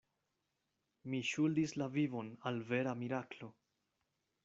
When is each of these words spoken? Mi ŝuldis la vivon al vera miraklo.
Mi 1.13 1.19
ŝuldis 1.33 1.77
la 1.83 1.89
vivon 1.99 2.35
al 2.53 2.61
vera 2.73 2.99
miraklo. 3.05 3.55